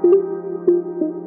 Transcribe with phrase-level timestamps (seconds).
[0.00, 1.17] Thank you.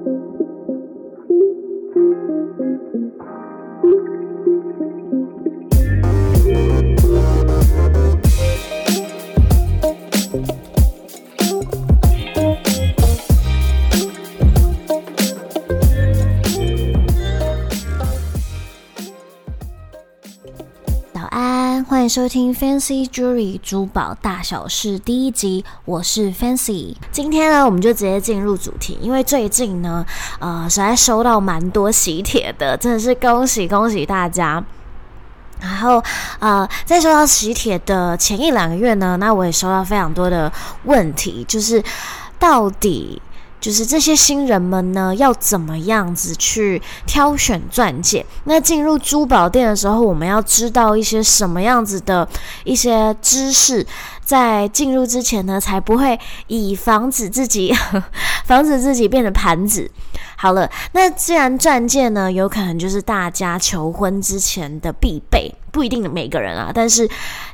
[22.12, 26.94] 收听 Fancy Jewelry 珠宝大小事第一集，我是 Fancy。
[27.10, 30.06] 今天呢，我们就直接进入主题，因为最近呢，
[30.40, 34.62] 呃，实在收到蛮多喜帖的，真的是恭喜恭喜大家。
[35.62, 36.04] 然后，
[36.40, 40.52] 呃，在收到喜帖的前一两个月呢，那我也收到非常多的
[40.84, 41.82] 问题，就是
[42.38, 43.22] 到底。
[43.62, 48.26] 就是这些新人们呢，要怎么样子去挑选钻戒？
[48.46, 52.28] 那进入珠宝店的时候，我们要知道一些什么样子的
[52.64, 53.86] 一些知识，
[54.26, 57.72] 在进入之前呢，才不会以防止自己
[58.46, 59.90] 防止自己变成盘子。
[60.42, 65.54] 好了，那既然钻戒呢，有可能就是大家求婚之前的必备。
[65.72, 67.08] 不一定每个人啊，但是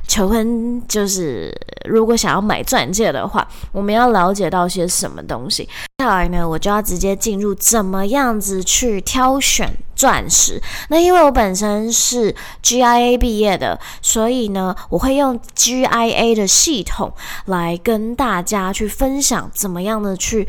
[0.08, 5.64] 求婚就是如果想要买钻戒的话，我们要了解到些什么东西。
[5.98, 10.60] 接下来呢，我就要直接进入怎么样子去挑选钻石。
[10.88, 17.12] 那因为我本身是 GIA 毕业的，所以呢，我会用 GIA 的系统
[17.44, 20.48] 来跟大家去分享怎么样的去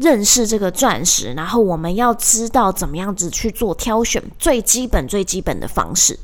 [0.00, 6.18] 认识这个钻石，然后我们要知道怎么样子去做挑选，最基本最基本的方式。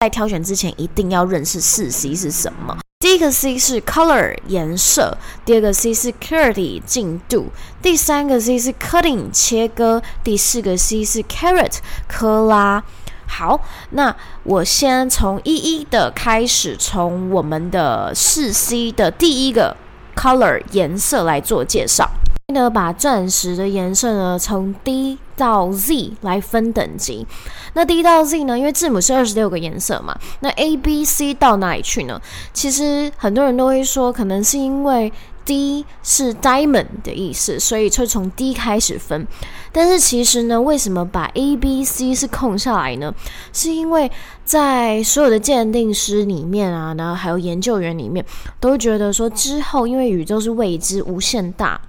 [0.00, 2.78] 在挑选之前，一定要认识四 C 是什么。
[3.00, 7.48] 第一个 C 是 color 颜色，第二个 C 是 clarity 净度，
[7.82, 11.76] 第三个 C 是 cutting 切割，第四个 C 是 carat
[12.08, 12.82] 克拉。
[13.26, 13.60] 好，
[13.90, 19.76] 那我先从一一的开始，从我们的四 C 的第一个
[20.16, 22.10] color 颜色来做介绍。
[22.50, 27.26] 呢，把钻石的颜色呢从 D 到 Z 来分等级。
[27.74, 32.20] 那 D 到 Z 呢，因为字母是二十六个颜色嘛，那 A、B、C 到哪里去呢？
[32.52, 35.12] 其实很多人都会说，可能是因为
[35.44, 39.26] D 是 diamond 的意思，所以就从 D 开始分。
[39.72, 43.14] 但是其实呢，为什么把 A、B、C 是空下来呢？
[43.52, 44.10] 是因为
[44.44, 48.24] 在所有的鉴定师里面啊，然后还有研究员里面，
[48.58, 51.80] 都觉得说之后，因为宇宙是未知、无限大。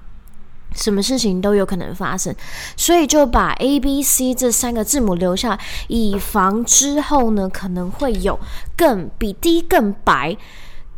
[0.75, 2.33] 什么事情都有可能发生，
[2.77, 8.39] 所以就把 A、B、C 这三个字母留下，以防之后呢可能会有
[8.77, 10.37] 更比 D 更白、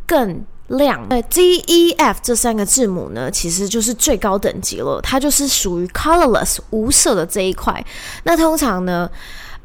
[0.06, 1.06] 更亮。
[1.10, 7.84] 那 D、E、F 这三个字母呢，其实就是最高等级了，它就是属于 colorless 无色的这一块。
[8.22, 9.10] 那通常呢，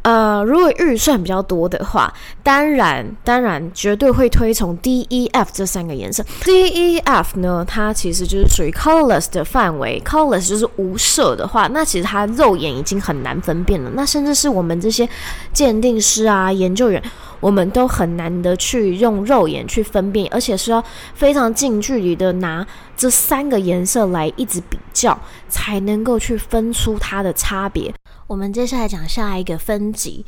[0.01, 2.11] 呃，如果预算比较多的话，
[2.41, 6.23] 当然，当然绝对会推崇 D、E、F 这三个颜色。
[6.45, 10.01] D、E、F 呢，它其实就是属于 colorless 的范围。
[10.05, 13.91] colorless 就是无色的话，那其实它肉眼已经很难分辨了。
[13.93, 15.07] 那甚至是我们这些
[15.51, 17.03] 鉴定师啊、研究员，
[17.41, 20.83] 我们都很难的去用肉眼去分辨，而且是要
[21.13, 22.65] 非常近距离的拿
[22.95, 27.93] 这三个颜色来一直比较，才能够去分出它的差别。
[28.29, 30.23] 我们接下来讲下一个分级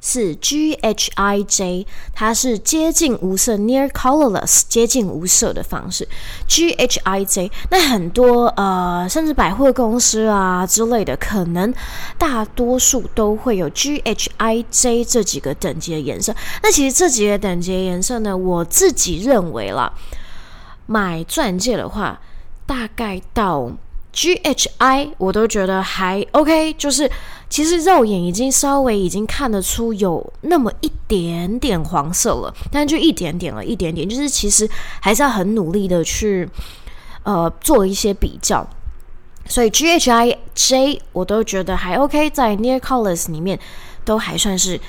[0.00, 1.84] 是 GHIJ，
[2.14, 6.08] 它是接近无色 （near colorless），接近无色的方式。
[6.48, 11.74] GHIJ，那很多呃，甚至百货公司啊之类的，可能
[12.16, 16.32] 大多数都会有 GHIJ 这几个等级的颜色。
[16.62, 19.92] 那其实这几个等级的颜色呢，我自己认为啦，
[20.86, 22.20] 买钻戒的话，
[22.64, 23.72] 大概到。
[24.12, 27.08] G H I 我都觉得还 OK，就是
[27.50, 34.66] 其实肉眼已经稍微已经看得出有那么一点点黄色了，但就一点点了，一点点，就是其实
[35.00, 36.48] 还是要很努力的去
[37.24, 38.66] 呃做一些比较，
[39.46, 43.58] 所以 G H I J 我都觉得还 OK，在 Near Colors 里面
[44.04, 44.80] 都还算是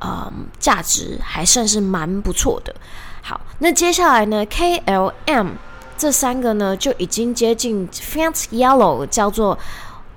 [0.00, 2.74] 嗯价值还算是蛮不错的。
[3.22, 5.50] 好，那接下来呢 K L M。
[5.94, 9.56] 这三个呢，就已经接近 faint yellow，叫做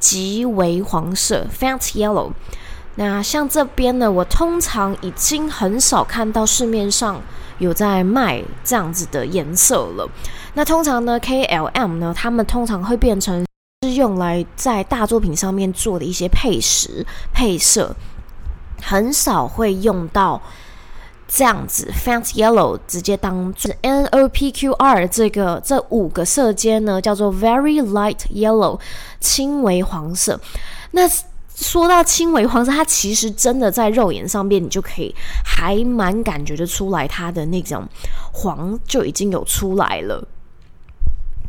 [0.05, 2.29] 极为黄色 faint yellow。
[2.93, 7.19] 那像这边呢，我通常已经很少看到市面上
[7.57, 10.07] 有在卖这样子的颜色了。
[10.53, 13.43] 那通常呢，KLM 呢，他们通常会变成
[13.81, 17.03] 是用来在大作品上面做的一些配饰
[17.33, 17.95] 配色，
[18.83, 20.39] 很少会用到。
[21.27, 28.79] 这样子，faint yellow 直接当做 NOPQR 这个这五个色阶呢，叫做 very light yellow，
[29.25, 30.39] 轻微黄色。
[30.91, 31.09] 那
[31.55, 37.87] 说到轻微黄色，它其实真的在肉眼上面，你就可以还蛮感觉得出来，它的那种
[38.31, 40.27] 黄就已经有出来了。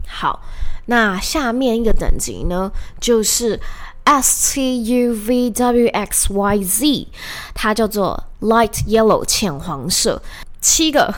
[0.09, 0.41] 好，
[0.87, 2.71] 那下面一个等级呢，
[3.01, 3.61] 就是
[4.05, 7.09] S T U V W X Y Z，
[7.55, 10.23] 它叫做 Light Yellow 浅黄色。
[10.61, 11.15] 七个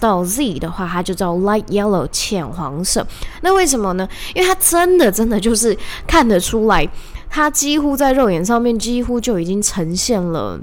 [0.00, 3.06] 到 Z 的话，它就叫 Light Yellow 浅黄色。
[3.42, 4.08] 那为什么呢？
[4.34, 5.76] 因为它真的真的就是
[6.06, 6.88] 看得出来，
[7.28, 10.58] 它几乎在肉眼上面几乎就已经呈现了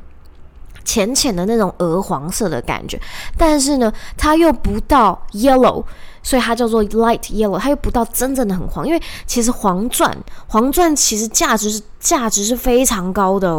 [0.86, 3.00] 浅浅的那种鹅黄色的感觉，
[3.38, 5.84] 但是呢，它又不到 Yellow。
[6.24, 10.14] 所以它叫做 light yellow，它又不到真正的很黄，因为其实黄钻，
[10.48, 13.58] 黄钻其实价值是价值是非常高的，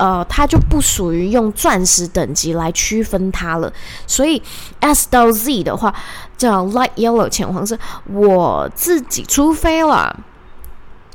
[0.00, 3.70] 呃，它就不属于用钻石等级来区分它了。
[4.06, 4.42] 所以
[4.80, 5.94] S 到 Z 的话
[6.38, 10.18] 叫 light yellow 浅黄色，我自己除非了，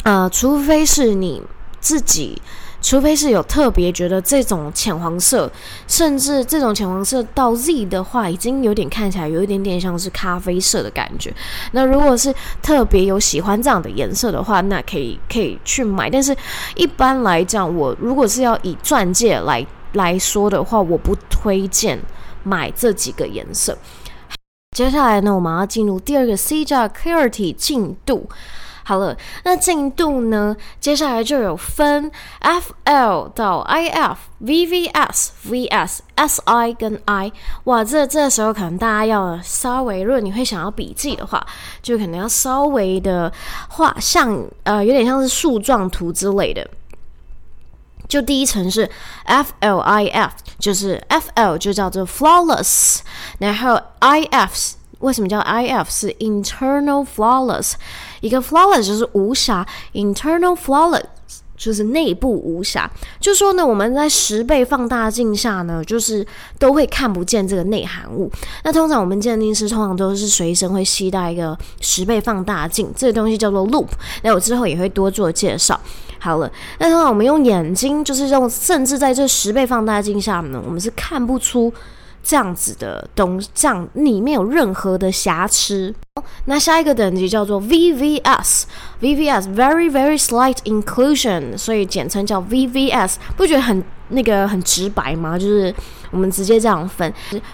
[0.03, 1.41] 呃，除非是你
[1.81, 2.39] 自己。
[2.85, 5.51] 除非是有特别觉得这种浅黄色，
[5.87, 11.33] 甚至这种浅黄色到 Z 的话，已经有点看起来有一点点像是咖啡色的感觉。
[11.71, 16.11] 那如果是特别有喜欢这样的颜色的话，那可以可以去买。
[16.11, 16.37] 但是
[16.75, 21.99] 一般来讲，我如果是要以钻戒来来说的话，我不推荐
[22.43, 23.75] 买这几个颜色。
[24.77, 28.29] 接下来呢，我们要进入第二个 CJAR Clarity 进度。
[28.87, 30.55] 好了，那进度呢？
[30.79, 32.11] 接下来就有分
[32.41, 37.31] FL 到 IF、VVS、VS、SI 跟 I。
[37.63, 41.43] 哇，这这时候可能大家要稍微，如果你会想要笔记的话，
[41.81, 43.33] 就可能要稍微的
[43.69, 46.69] 画像，呃，有点像是树状图之类的。
[48.07, 48.87] 就第一层是
[49.25, 50.29] FLIF，
[50.59, 52.99] 就是 FL 就叫做 flawless，
[53.39, 54.73] 然后 IF。
[54.99, 57.73] 为什么叫 IF 是 internal flawless？
[58.25, 59.63] 一个 flawless 就是无瑕
[59.93, 61.03] ，internal flawless
[61.55, 62.89] 就是内部无瑕。
[63.19, 66.25] 就说呢，我们在十倍放大镜下呢，就是
[66.57, 68.27] 都会看不见这个内含物。
[68.63, 73.89] 那通常我们鉴定师通常都是随身会携带一个十倍放大镜，这个东西叫做 loop。
[74.23, 75.79] 那我之后也会多做介绍。
[76.17, 81.71] 好了，那通常我们用眼睛，就是用，甚至在这十倍放大镜下呢，我们是看不出。
[82.25, 85.93] 这样子的东西，这样里面有任何的瑕疵。
[86.45, 95.37] 那下一个等级叫做 VVS，VVS Very Very Slight Inclusion，所以简称叫 VVS，不觉得很那个很直白吗？
[95.37, 95.71] 就是
[96.09, 97.13] 我们直接这样分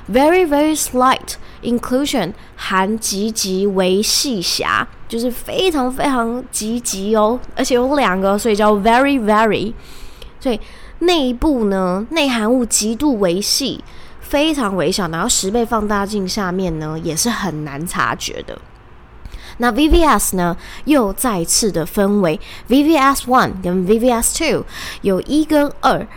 [0.10, 9.74] ，Very Very Slight Inclusion 含极极为细瑕，就是非常非常极极哦，而且有两个，所以叫 Very Very，
[10.40, 10.58] 所以
[11.00, 13.84] 内部呢，内含物极度微细。
[14.32, 18.58] 非常微小，然后十倍放大镜下面呢，也是很难察觉的。
[19.58, 20.56] 那 VVS 呢，
[20.86, 22.40] 又再次的分为
[22.70, 24.64] VVS one 跟 VVS two，
[25.02, 26.08] 有一跟二。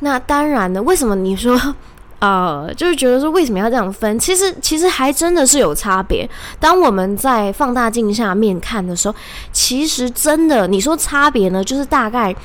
[0.00, 1.58] 那当然呢，为什么你说
[2.20, 4.18] 呃，就是觉得说为什么要这样分？
[4.18, 6.28] 其实其实还真的是有差别。
[6.60, 9.14] 当我们在放大镜下面看的时候，
[9.50, 12.36] 其实真的你说差别呢，就是大概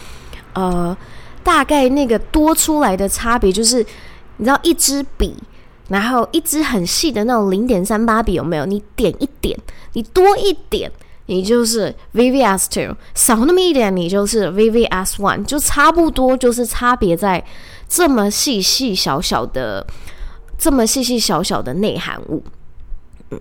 [0.54, 0.96] 呃，
[1.44, 3.86] 大概那个多出来的差别就是。
[4.38, 5.36] 你知道一支笔，
[5.90, 8.66] 然后一支很细的那种零点三八笔有没有？
[8.66, 9.58] 你点一点，
[9.94, 10.92] 你多一点，
[11.26, 15.44] 你就是 VVS two；少那么一点，你就是 VVS one。
[15.46, 17.44] 就差不多，就是差别在
[17.88, 19.86] 这么细细小小的、
[20.58, 22.44] 这么细细小小的内含物。
[23.32, 23.40] 嗯，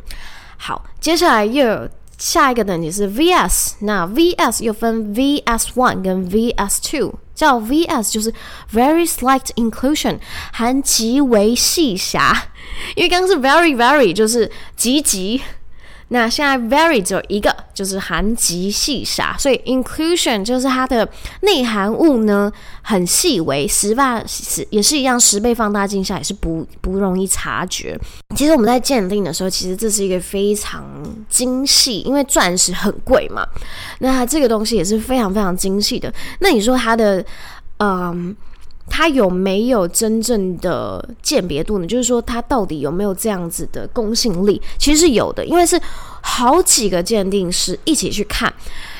[0.56, 7.14] 好，接下来又有下一个等级是 VS，那 VS 又分 VS one 跟 VS two。
[7.34, 8.32] 叫 VS 就是
[8.72, 10.18] very slight inclusion，
[10.54, 12.34] 含极为细瑕，
[12.94, 15.42] 因为刚刚是 very very 就是极极，
[16.08, 21.08] 那现在 very 只有一个，就是含极细瑕，所以 inclusion 就是它的
[21.40, 22.50] 内含物呢
[22.82, 27.98] 很细微，十倍十也是一样，十倍放大镜下也是不不容易察觉。
[28.36, 30.84] 其实我们在鉴定的时候，其实这是一个非常
[31.28, 33.44] 精细，因为钻石很贵嘛。
[33.98, 36.12] 那它这个东西也是非常非常精细的。
[36.38, 37.24] 那你说它的，
[37.78, 38.36] 嗯，
[38.88, 41.86] 它有没有真正的鉴别度呢？
[41.86, 44.60] 就是说它到底有没有这样子的公信力？
[44.78, 45.80] 其实是有的，因为是
[46.20, 48.52] 好几个鉴定师一起去看，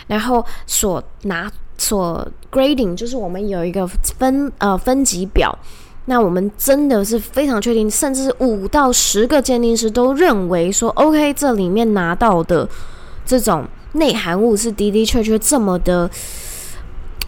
[0.07, 5.57] 然后所拿所 grading，就是我们有一个分呃分级表。
[6.09, 12.69] 那我们真的是非常确定，甚至五到十个鉴定师都认为说，OK，这里面拿到的
[13.25, 16.09] 这种内含物是的的确确这么的，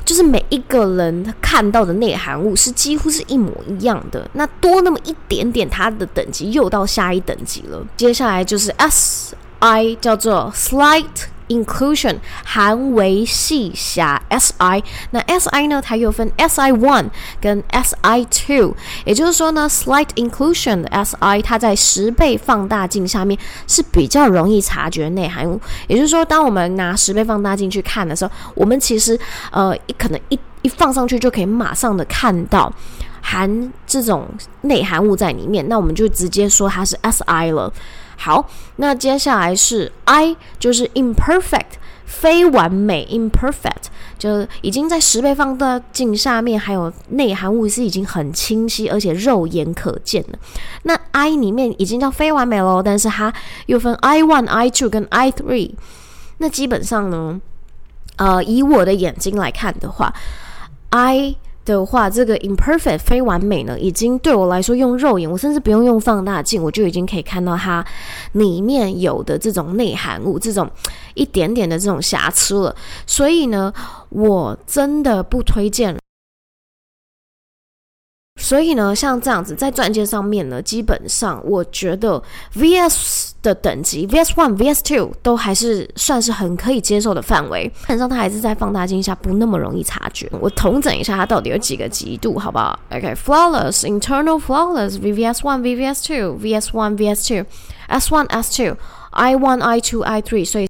[0.08, 4.26] 就是每一个人看到的内涵物是几乎是一模一样的。
[4.32, 7.86] 那多那么一点点，它的等级又到下一等级了。
[7.94, 11.04] 接下来就是 SI，叫做 Slight
[11.48, 17.06] inclusion 含维细狭 SI，那 SI 呢，它又分 SI one
[17.40, 18.74] 跟 SI two，
[19.04, 29.18] 也就是说呢，slight inclusion 的 SI 它在十倍放大镜下面是比较容易察觉内含物，也就是说，当我们拿十倍放大镜去看的时候，我们其实
[29.50, 32.72] 呃可能一一放上去就可以马上的看到
[33.20, 34.26] 含这种
[34.62, 37.72] 内含物在里面，那我们就直接说它是 SI 了。
[38.20, 38.44] 好，
[38.76, 43.86] 那接下来是 I，就是 imperfect，非完美，imperfect，
[44.18, 50.38] 就已经在十倍放大镜下面，还有内含物是已经很清晰，而且肉眼可见的。
[50.82, 53.32] 那 I 里面已经叫非完美喽，但是它
[53.66, 55.74] 又分 I one、I two 跟 I three。
[56.38, 57.40] 那基本上呢，
[58.16, 60.12] 呃，以我的眼睛来看的话
[60.90, 61.36] ，I。
[61.72, 67.84] 的话，这个 imperfect 非完美呢，已经对我来说用肉眼，我甚至不用用放大镜，我就已经可以看到它
[68.32, 70.70] 里面有的这种内含物，这种
[71.14, 72.74] 一点点的这种瑕疵了。
[73.06, 73.72] 所以呢，
[74.10, 75.96] 我真的不推荐。
[78.38, 82.22] 所以呢，像这样子在钻戒上面呢，基本上我觉得
[82.54, 87.68] VS 的等级 VS One、VS Two 都还是算是很可以接受的范围。
[87.80, 90.30] 基本上它还是在放大镜下不那么容易察觉。
[90.40, 97.44] 我统整一下它到底有几个级度，好不好？OK，flawless、okay, internal flawless VVS One、VVS Two、VS One、VS Two、
[97.88, 98.76] S One、S Two、
[99.10, 100.46] I One、I Two、I Three。
[100.46, 100.67] 所以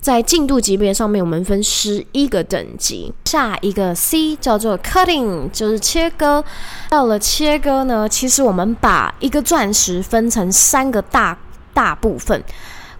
[0.00, 3.12] 在进度级别上面，我们分十一个等级。
[3.24, 6.44] 下一个 C 叫做 cutting，就是切割。
[6.88, 11.36] 到了切割呢，其实我们把一个钻石分成三个大
[11.74, 12.42] 大部分。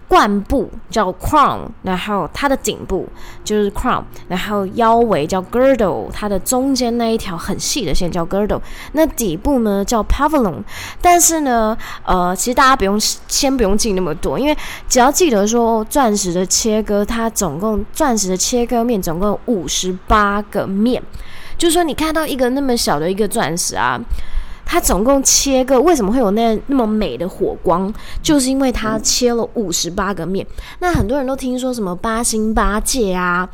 [0.09, 3.07] 冠部叫 crown，然后它的顶部
[3.43, 8.59] 就是 crown，然后腰围叫 girdle，它的中间那一条很细的线叫 girdle，
[8.93, 10.63] 那底部呢叫 pavilion。
[10.99, 21.01] 但是呢，呃，其实大家不用先不用记那么多，因为只要记得说钻石的切割，它总共钻石的切割面总共五十八个面，
[21.55, 24.01] 就是说你看到一个那么小的一个钻石啊。
[24.71, 27.91] 它总共切割，为什么会有那那么美的火光？
[28.21, 30.45] 就是因为它切了五十八个面。
[30.77, 33.49] 那很多人都听说什么八星八戒啊，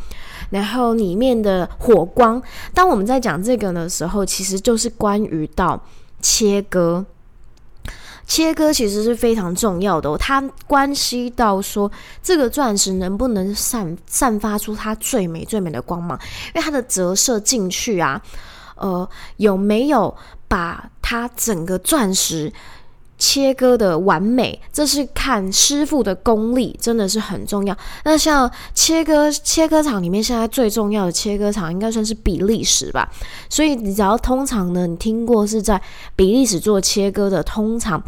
[0.49, 2.43] 然后里面的火光。
[2.73, 5.81] 当我们在讲这个的时候，其实就是关于到
[6.19, 7.05] 切割。
[8.27, 11.89] 切割其实是非常重要的，它关系到说
[12.21, 18.21] 这个钻石能不能散散发出它最美最美的光芒，因为它的折射进去啊。
[18.77, 19.07] 呃，
[19.37, 20.13] 有没有
[20.49, 22.51] 把它整个钻石
[23.19, 24.59] 切割的完美？
[24.73, 27.77] 这是看师傅的功力，真的是很重要。
[28.03, 33.07] 那像切割切割厂里面，现在最重要的切割厂应该算是比利时吧。
[33.47, 35.79] 所以你只要通常呢，你听过是在
[36.15, 38.01] 比利时做切割的，通常。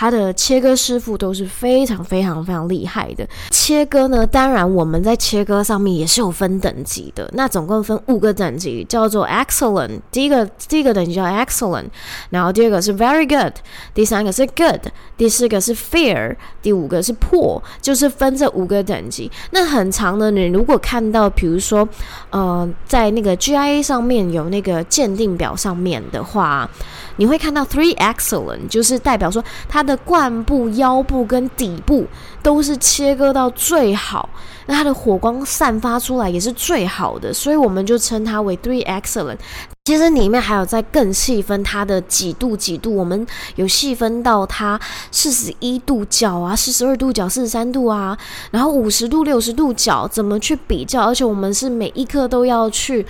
[0.00, 3.26] 它的切割师傅都是非常非常非常厉害的。
[3.50, 7.28] 切割呢，当然我们在切割上面也是有分等级的。
[7.34, 9.98] 那总共分五个等级，叫做 excellent。
[10.12, 11.86] 第一个第一个等级叫 excellent，
[12.30, 13.52] 然后第二个是 very good，
[13.92, 14.86] 第三个是 good，
[15.16, 19.28] 第四个是 fair，第五个是 poor，就是分这五个等级。
[19.50, 21.88] 那很长的，你如果看到，比如说，
[22.30, 26.70] 呃，在那个 GIA 上面有那个鉴定表上面的话。
[27.18, 32.06] 你会看到 three excellent，就是代表说它的冠部、腰部跟底部
[32.42, 34.28] 都是切割到最好，
[34.66, 39.36] 那它的火光散发出来也是最好的，所以我们就称它为 three excellent。
[39.84, 44.78] 其实里面还有在更细分它的几度几度，我们有细分到它
[45.10, 48.16] 四十一度角啊，四十二度角、四十三度啊，
[48.50, 53.04] 然后五十度、六十度角怎么去比较，而且我们是每一颗都要去。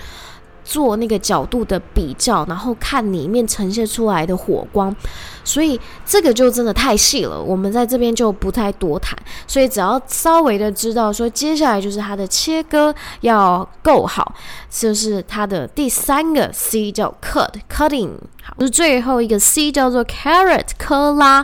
[0.69, 4.95] 做那个角度的比较，然后看里面呈现出来的火光，
[5.43, 9.17] 所以这个就真的太细了，我们在这边就不太多谈。
[9.47, 14.35] 所以只要稍微的知道说，接下来就是它的切割要够好，
[14.69, 18.11] 就是它的第三个 C 叫 cut cutting，
[18.43, 21.43] 好，就是最后一个 C 叫做 carrot 科拉。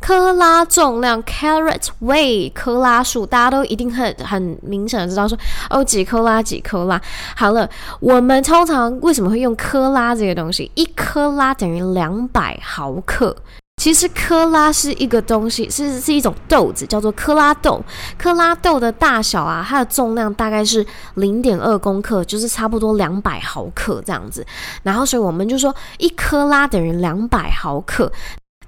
[0.00, 5.38] 克拉重量 carat weight 克拉数，大家都一定很很明显的知道说
[5.68, 7.00] 哦，几克拉几克拉。
[7.36, 7.68] 好了，
[8.00, 10.70] 我们通常为什么会用克拉这个东西？
[10.74, 13.36] 一克拉等于两百毫克。
[13.76, 17.82] 其实克拉是一个东西，是是一种豆子，叫做克拉豆。
[18.18, 24.44] 克拉豆的大小啊，它的重量大概是零点二公克，就是差不多两百毫克这样子。
[24.82, 28.12] 然后，所以我们就说一克拉等于两百毫克。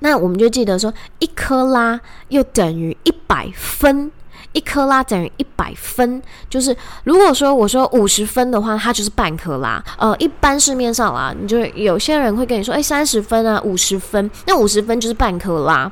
[0.03, 4.11] 那我们就记得说，一克拉又等于一百分，
[4.53, 6.21] 一克拉等于一百分。
[6.51, 9.83] 就是如果说我说五十分的话，它就是半克拉。
[9.97, 15.91] 呃，一般市面上啊，你就有些人会跟你说，哎，三十分啊，五十分，那五十分就是半克拉。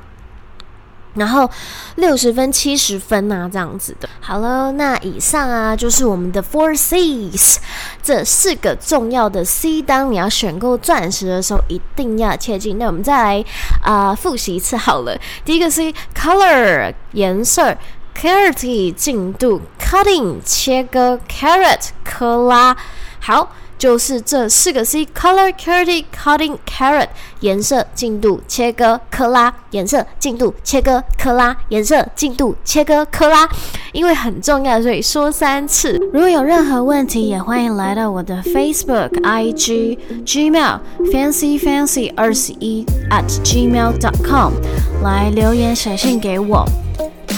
[1.15, 1.49] 然后
[1.95, 4.07] 六十分、七十分啊，这样子的。
[4.19, 7.57] 好了，那以上啊就是我们的 Four Cs，
[8.01, 12.73] 这四个重要的 C，当你要选购钻石的时候一定要切记。
[12.73, 13.45] 那我们再来
[13.83, 15.17] 啊、复习一次好了。
[15.43, 17.75] 第一个 C，Color 颜色
[18.17, 22.75] ，Clarity 净度，Cutting 切割，Carat 克拉。
[23.19, 23.51] 好。
[23.81, 27.07] 就是这四个 C：color、clarity、cutting、carrot。
[27.39, 29.51] 颜色、进度、切割、克拉。
[29.71, 31.57] 颜色、进度、切割、克拉。
[31.69, 33.49] 颜色、进度、切割、克拉。
[33.91, 35.97] 因为很重要，所以说三次。
[36.13, 39.97] 如果有任何问题，也欢迎来到我的 Facebook、IG、
[40.27, 40.79] Gmail
[41.11, 44.53] Fancy Fancy 二十一 at gmail dot com
[45.03, 46.63] 来留言写信给我。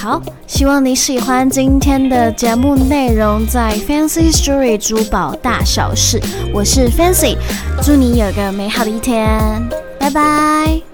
[0.04, 6.20] 好，希望你喜欢今天的节目内容，在 Fancy Story 珠宝大小事，
[6.54, 7.38] 我是 Fancy，
[7.82, 9.26] 祝你有个美好的一天，
[9.98, 10.93] 拜拜。